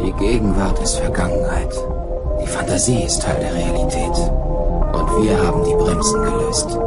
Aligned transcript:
Die 0.00 0.12
Gegenwart 0.12 0.78
ist 0.80 0.96
Vergangenheit. 0.96 1.72
Die 2.42 2.46
Fantasie 2.46 3.04
ist 3.04 3.22
Teil 3.22 3.38
der 3.40 3.54
Realität. 3.54 4.30
Und 4.92 5.22
wir 5.22 5.42
haben 5.42 5.64
die 5.64 5.74
Bremsen 5.74 6.22
gelöst. 6.22 6.78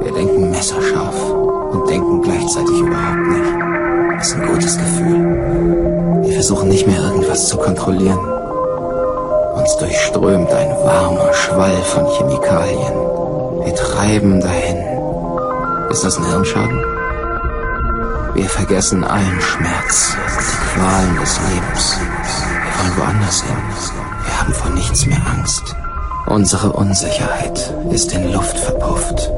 Wir 0.00 0.12
denken 0.12 0.50
messerscharf 0.50 1.30
und 1.72 1.88
denken 1.88 2.22
gleichzeitig 2.22 2.80
überhaupt 2.80 3.26
nicht. 3.28 4.18
Das 4.18 4.28
ist 4.28 4.34
ein 4.34 4.48
gutes 4.48 4.76
Gefühl. 4.76 6.22
Wir 6.24 6.32
versuchen 6.34 6.68
nicht 6.68 6.86
mehr 6.86 7.00
irgendwas 7.00 7.48
zu 7.48 7.56
kontrollieren. 7.56 8.18
Uns 9.54 9.76
durchströmt 9.76 10.52
ein 10.52 10.70
warmer 10.84 11.32
Schwall 11.32 11.76
von 11.84 12.06
Chemikalien. 12.06 12.94
Wir 13.64 13.74
treiben 13.74 14.40
dahin. 14.40 14.78
Ist 15.90 16.04
das 16.04 16.18
ein 16.18 16.26
Hirnschaden? 16.26 16.97
Wir 18.38 18.48
vergessen 18.48 19.02
allen 19.02 19.40
Schmerz 19.40 20.16
die 20.38 20.78
Qualen 20.78 21.16
des 21.18 21.40
Lebens. 21.50 21.98
Wir 21.98 22.84
wollen 22.84 22.96
woanders 22.96 23.42
hin. 23.42 23.56
Wir 24.24 24.40
haben 24.40 24.54
vor 24.54 24.70
nichts 24.70 25.06
mehr 25.06 25.20
Angst. 25.26 25.74
Unsere 26.26 26.72
Unsicherheit 26.72 27.74
ist 27.90 28.12
in 28.12 28.32
Luft 28.32 28.56
verpufft. 28.56 29.28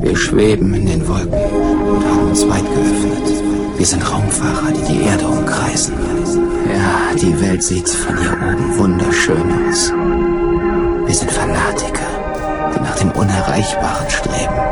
Wir 0.00 0.16
schweben 0.16 0.74
in 0.74 0.86
den 0.86 1.06
Wolken 1.06 1.32
und 1.32 2.04
haben 2.04 2.30
uns 2.30 2.42
weit 2.48 2.64
geöffnet. 2.64 3.44
Wir 3.76 3.86
sind 3.86 4.12
Raumfahrer, 4.12 4.72
die 4.72 4.92
die 4.92 5.02
Erde 5.02 5.28
umkreisen. 5.28 5.94
Ja, 6.66 7.14
die 7.14 7.40
Welt 7.40 7.62
sieht 7.62 7.88
von 7.88 8.18
hier 8.18 8.32
oben 8.32 8.76
wunderschön 8.76 9.68
aus. 9.68 9.92
Wir 11.06 11.14
sind 11.14 11.30
Fanatiker, 11.30 12.10
die 12.74 12.80
nach 12.80 12.96
dem 12.96 13.12
Unerreichbaren 13.12 14.10
streben. 14.10 14.71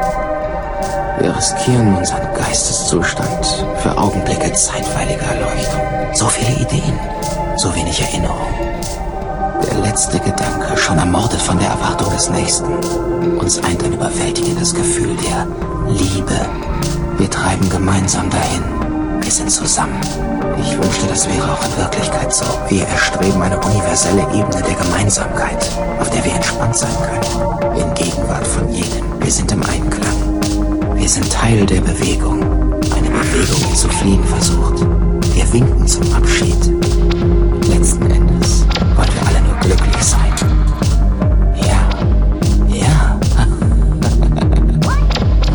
Wir 1.20 1.36
riskieren 1.36 1.94
unseren 1.96 2.32
Geisteszustand 2.32 3.66
für 3.82 3.96
Augenblicke 3.98 4.54
zeitweiliger 4.54 5.26
Erleuchtung. 5.26 5.80
So 6.14 6.26
viele 6.28 6.52
Ideen, 6.52 6.98
so 7.56 7.74
wenig 7.74 8.00
Erinnerung. 8.00 8.48
Der 9.70 9.78
letzte 9.80 10.18
Gedanke, 10.18 10.78
schon 10.78 10.98
ermordet 10.98 11.42
von 11.42 11.58
der 11.58 11.68
Erwartung 11.68 12.10
des 12.10 12.30
Nächsten. 12.30 12.72
Uns 13.38 13.62
eint 13.62 13.84
ein 13.84 13.92
überwältigendes 13.92 14.74
Gefühl 14.74 15.14
der 15.16 15.46
Liebe. 15.92 16.40
Wir 17.18 17.28
treiben 17.28 17.68
gemeinsam 17.68 18.30
dahin. 18.30 18.64
Wir 19.20 19.30
sind 19.30 19.50
zusammen. 19.50 20.00
Ich 20.58 20.72
wünschte, 20.78 21.06
das 21.06 21.28
wäre 21.28 21.52
auch 21.52 21.64
in 21.66 21.76
Wirklichkeit 21.76 22.32
so. 22.32 22.46
Wir 22.68 22.86
erstreben 22.86 23.42
eine 23.42 23.60
universelle 23.60 24.22
Ebene 24.32 24.62
der 24.62 24.74
Gemeinsamkeit, 24.74 25.70
auf 26.00 26.08
der 26.08 26.24
wir 26.24 26.32
entspannt 26.32 26.76
sein 26.76 26.96
können. 27.02 27.78
In 27.78 27.94
Gegenwart 27.94 28.46
von 28.46 28.70
jedem. 28.70 29.20
Wir 29.20 29.30
sind 29.30 29.52
im 29.52 29.62
Einklang. 29.62 29.89
Wir 31.10 31.14
sind 31.14 31.32
Teil 31.32 31.66
der 31.66 31.80
Bewegung. 31.80 32.40
Eine 32.94 33.10
Bewegung, 33.10 33.60
die 33.68 33.74
zu 33.74 33.88
fliehen 33.88 34.22
versucht. 34.22 34.80
Wir 35.34 35.52
winken 35.52 35.84
zum 35.84 36.04
Abschied. 36.12 36.70
Letzten 37.68 38.08
Endes 38.08 38.64
wollen 38.94 39.08
wir 39.12 39.26
alle 39.26 39.40
nur 39.40 39.58
glücklich 39.58 40.04
sein. 40.04 40.32
Ja, 41.66 41.88
ja. 42.68 43.18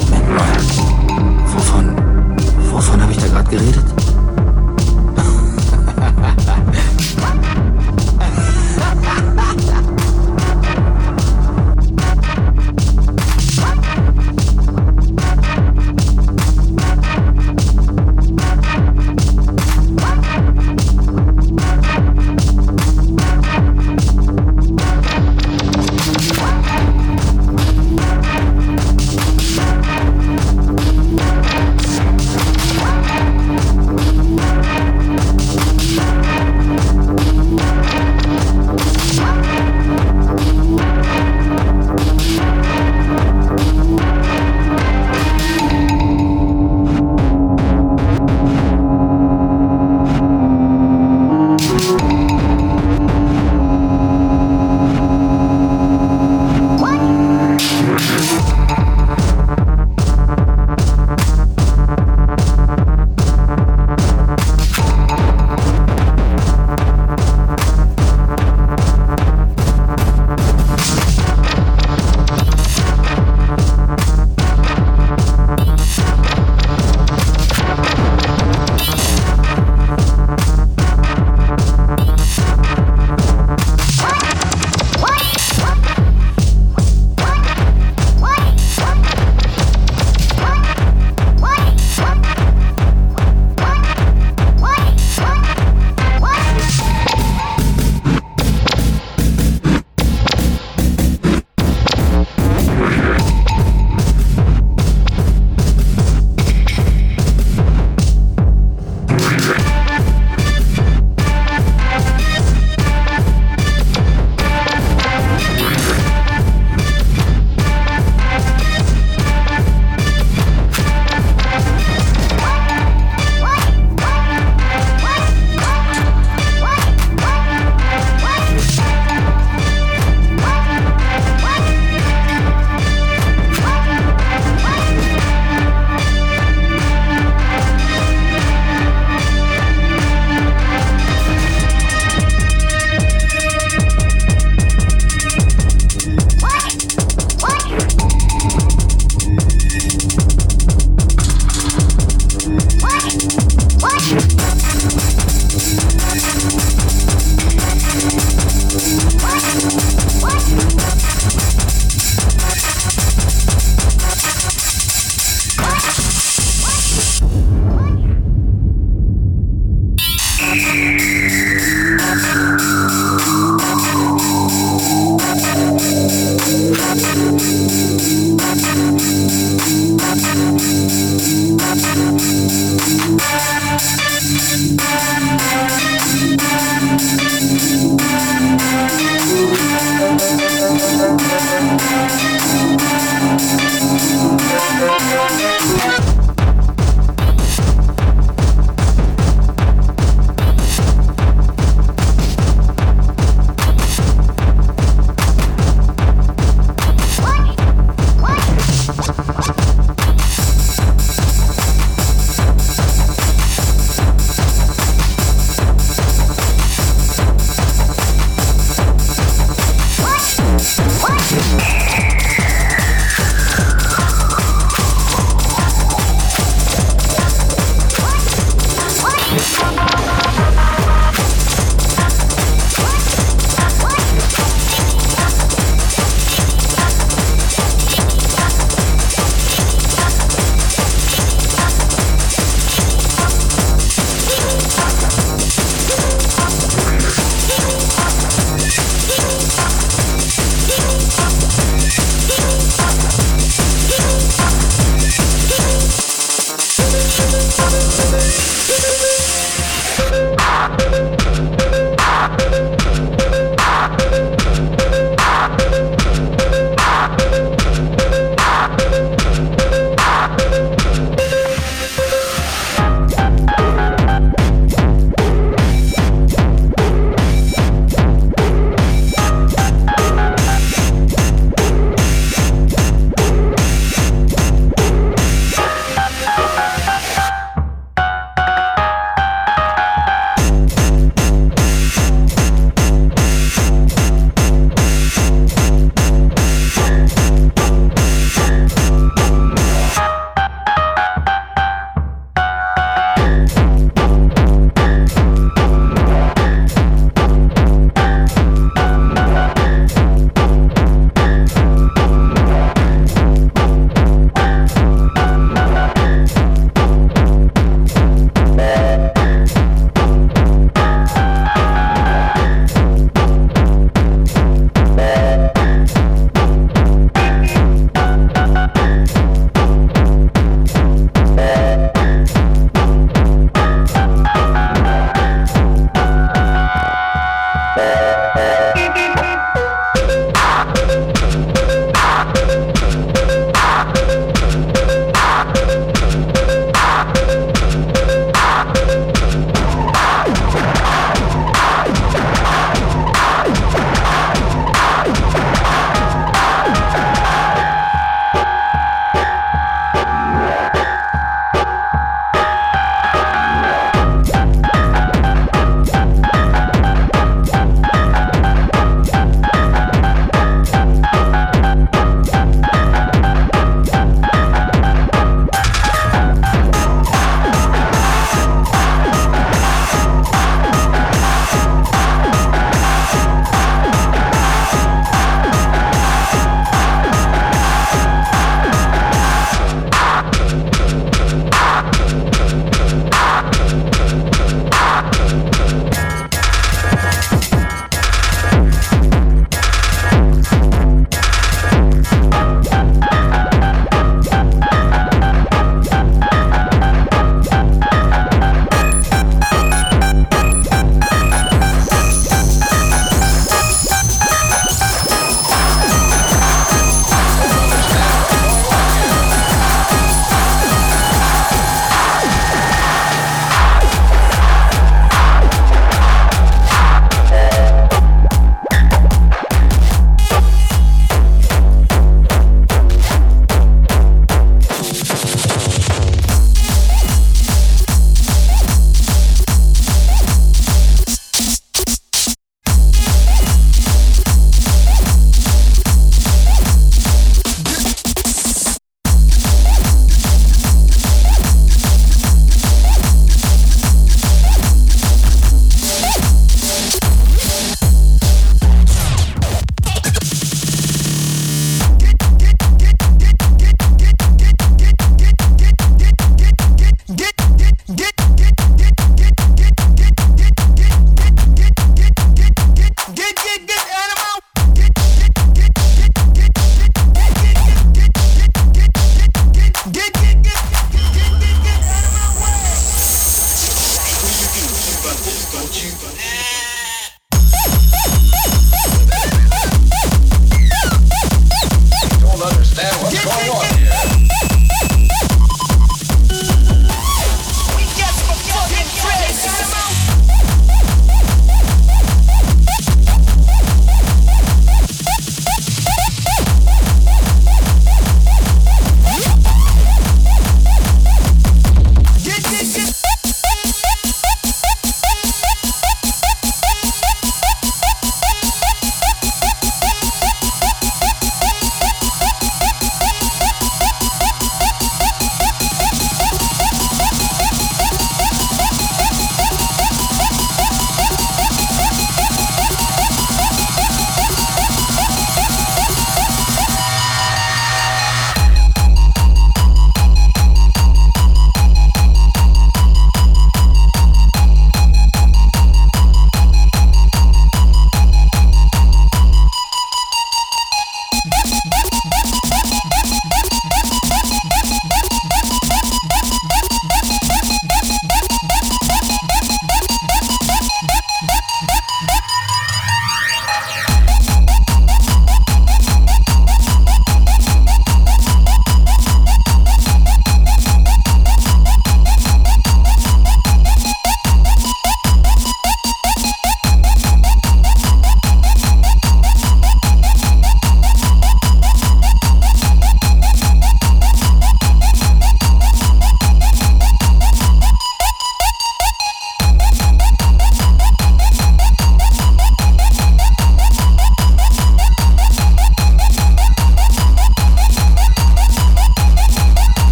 Moment 0.00 0.34
mal. 0.34 0.56
Wovon, 1.54 1.96
wovon 2.72 3.00
habe 3.00 3.12
ich 3.12 3.18
da 3.18 3.28
gerade 3.28 3.48
geredet? 3.48 3.85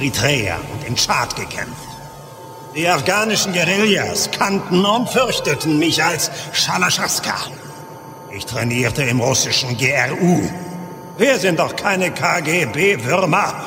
Eritrea 0.00 0.56
und 0.72 0.88
im 0.88 0.96
Tschad 0.96 1.36
gekämpft. 1.36 1.88
Die 2.74 2.88
afghanischen 2.88 3.52
Guerillas 3.52 4.30
kannten 4.30 4.86
und 4.86 5.10
fürchteten 5.10 5.78
mich 5.78 6.02
als 6.02 6.30
Shalashaska. 6.52 7.34
Ich 8.30 8.46
trainierte 8.46 9.02
im 9.02 9.20
russischen 9.20 9.76
GRU. 9.76 10.40
Wir 11.18 11.38
sind 11.38 11.58
doch 11.58 11.76
keine 11.76 12.12
KGB-Würmer. 12.12 13.62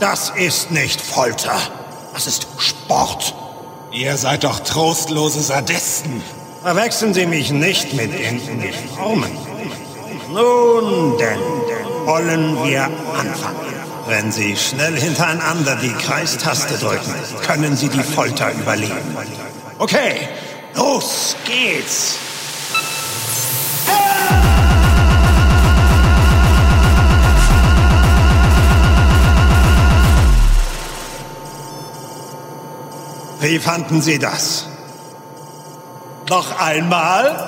Das 0.00 0.30
ist 0.30 0.70
nicht 0.70 1.02
Folter. 1.02 1.58
Das 2.14 2.26
ist 2.26 2.46
Sport. 2.56 3.34
Ihr 3.92 4.16
seid 4.16 4.44
doch 4.44 4.60
trostlose 4.60 5.40
Sadisten. 5.40 6.22
Verwechseln 6.62 7.12
Sie 7.12 7.26
mich 7.26 7.50
nicht 7.50 7.92
mit 7.92 8.10
Uniformen. 8.14 9.36
Nun 10.32 11.18
denn, 11.18 11.40
wollen 12.06 12.64
wir 12.64 12.84
anfangen. 12.84 13.77
Wenn 14.08 14.32
Sie 14.32 14.56
schnell 14.56 14.98
hintereinander 14.98 15.76
die 15.76 15.92
Kreistaste 15.92 16.78
drücken, 16.78 17.14
können 17.42 17.76
Sie 17.76 17.90
die 17.90 18.02
Folter 18.02 18.50
überleben. 18.52 19.14
Okay, 19.76 20.28
los 20.74 21.36
geht's! 21.44 22.16
Wie 33.40 33.58
fanden 33.58 34.00
Sie 34.00 34.18
das? 34.18 34.68
Noch 36.30 36.58
einmal? 36.58 37.46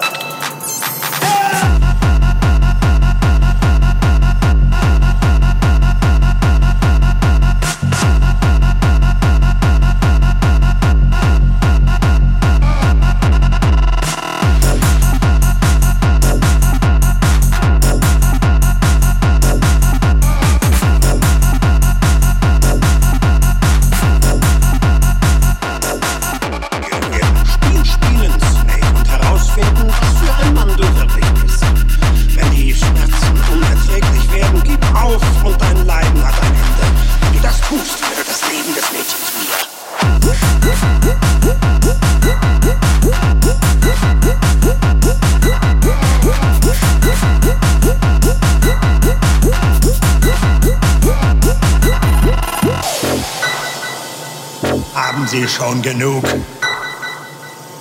Schon 55.51 55.83
genug. 55.83 56.23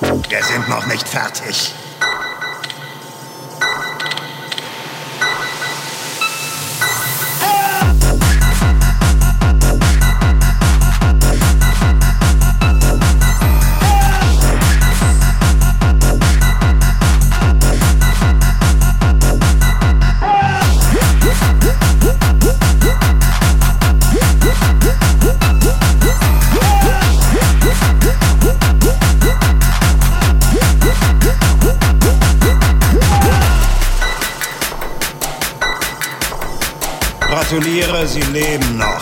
Wir 0.01 0.43
sind 0.43 0.67
noch 0.69 0.86
nicht 0.88 1.08
fertig. 1.08 1.73
Sie 38.10 38.22
leben 38.22 38.76
noch. 38.76 38.98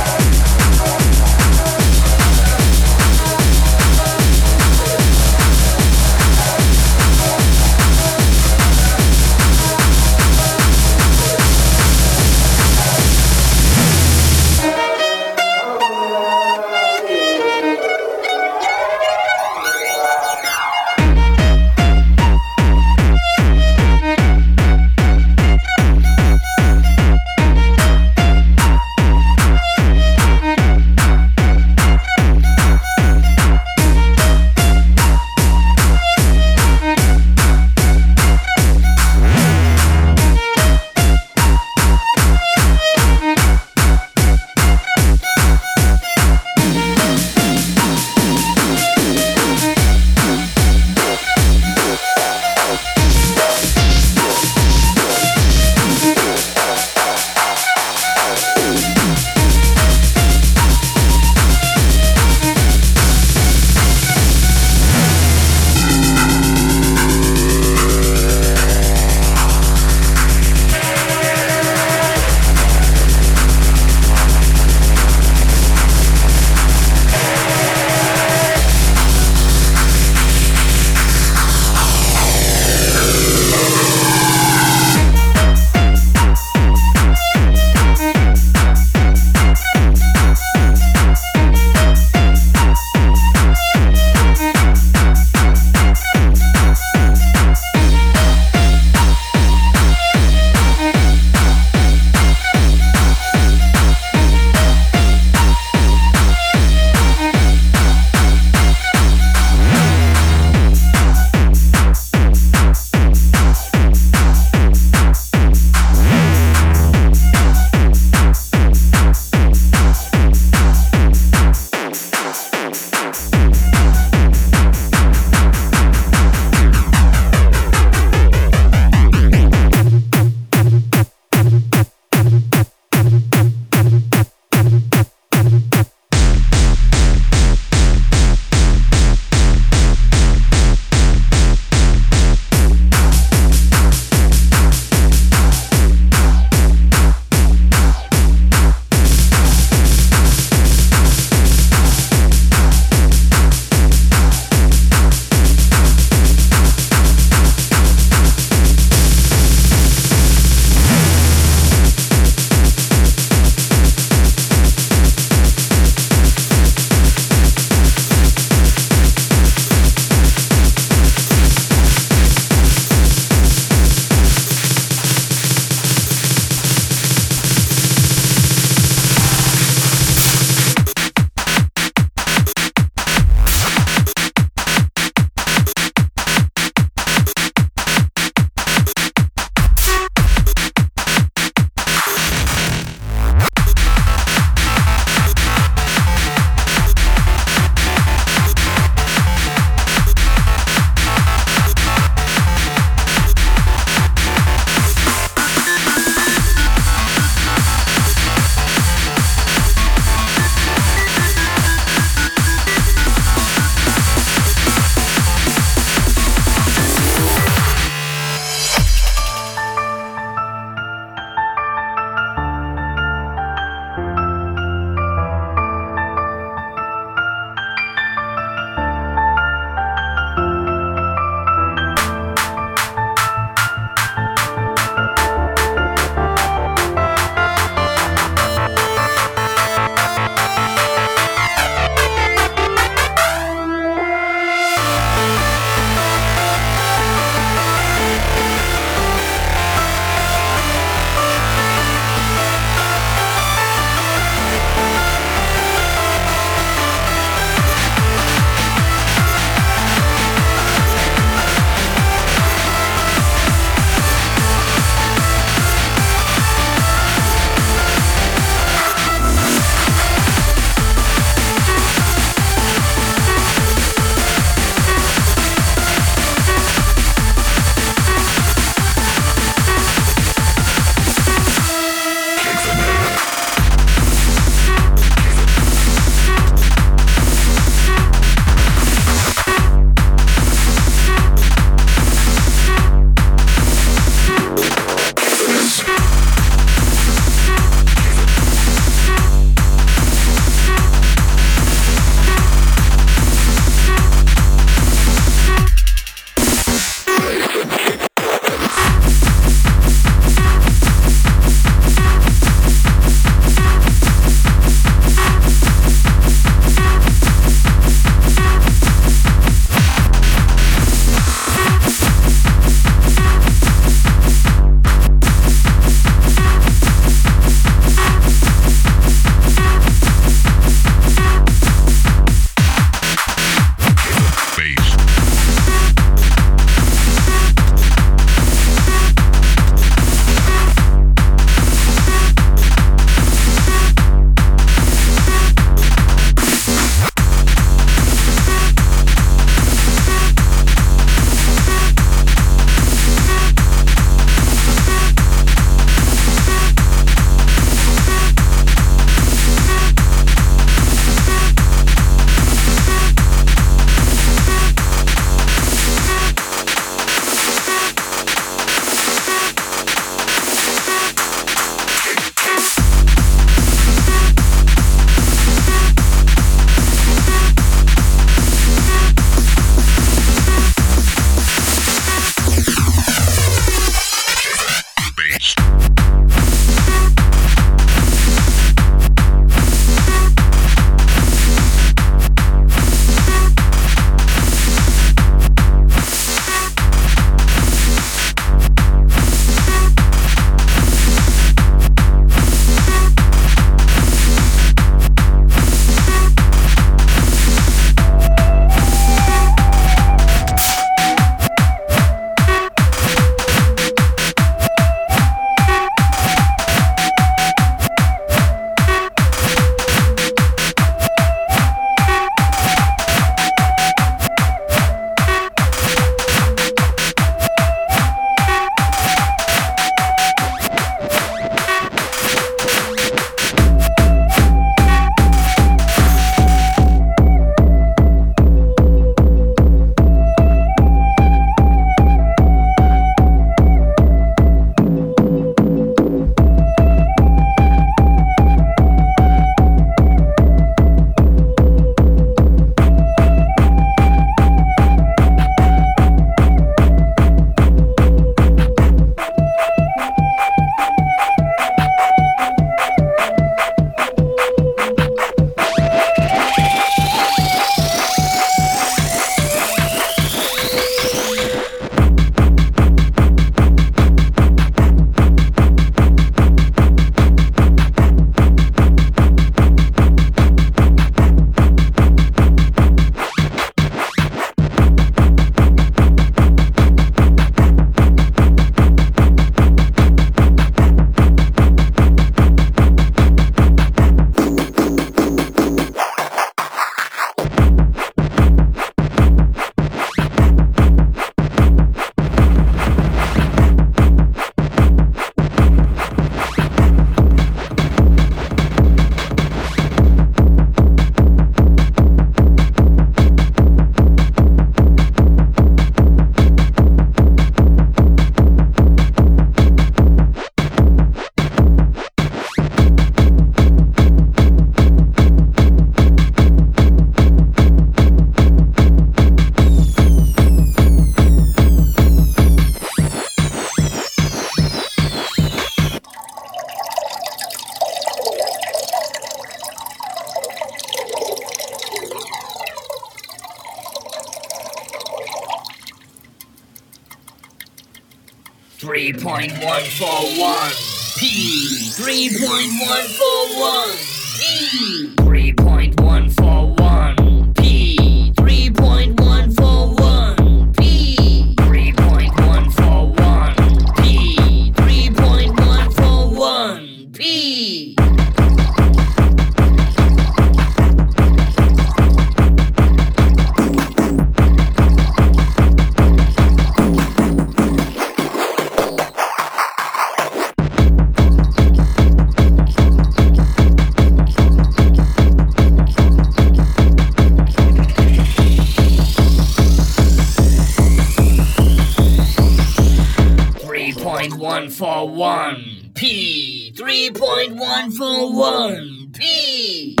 3.141 594.29 595.93
P. 595.95 596.71
3.141 596.77 599.17
P. 599.17 600.00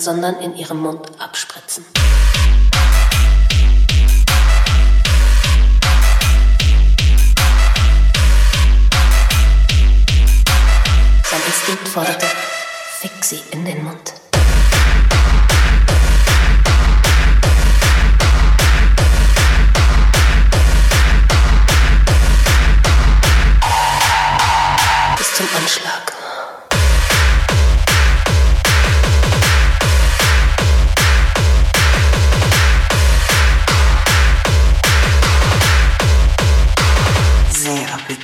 sondern 0.00 0.36
in 0.40 0.56
ihrem 0.56 0.80
Mund 0.80 1.00
abspritzen. 1.18 1.39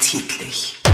appetitlich. 0.07 0.86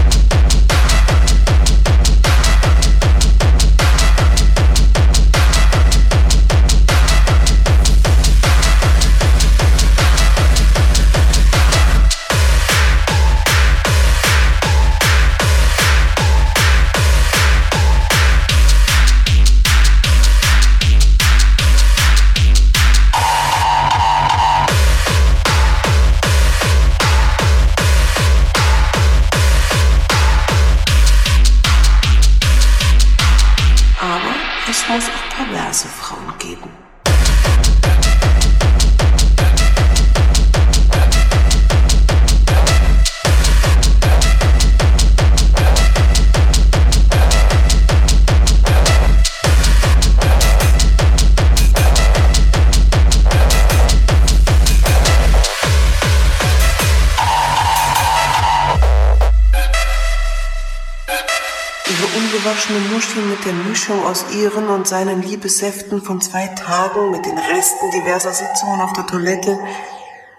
orangene 62.63 62.93
Muscheln 62.93 63.29
mit 63.29 63.45
der 63.45 63.53
Mischung 63.53 64.03
aus 64.05 64.25
ihren 64.31 64.67
und 64.67 64.87
seinen 64.87 65.21
Liebessäften 65.21 66.01
von 66.01 66.21
zwei 66.21 66.47
Tagen 66.47 67.11
mit 67.11 67.25
den 67.25 67.37
Resten 67.37 67.91
diverser 67.91 68.31
Sitzungen 68.31 68.81
auf 68.81 68.93
der 68.93 69.05
Toilette 69.05 69.59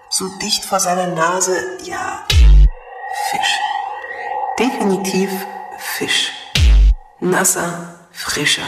so 0.09 0.27
dicht 0.39 0.63
vor 0.63 0.79
seiner 0.79 1.07
Nase, 1.07 1.55
ja, 1.83 2.25
Fisch. 3.29 3.59
Definitiv 4.59 5.29
Fisch. 5.77 6.31
Nasser, 7.19 7.95
frischer 8.11 8.63